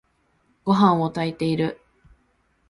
[0.63, 1.79] ごはんを炊いている。